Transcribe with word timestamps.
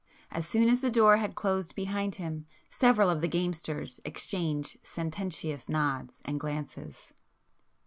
As 0.31 0.47
soon 0.47 0.67
as 0.67 0.79
the 0.79 0.89
door 0.89 1.17
had 1.17 1.35
closed 1.35 1.75
behind 1.75 2.15
him, 2.15 2.47
several 2.71 3.07
of 3.11 3.21
the 3.21 3.27
gamesters 3.27 3.99
exchanged 4.03 4.79
sententious 4.83 5.69
nods 5.69 6.23
and 6.25 6.39
glances. 6.39 7.13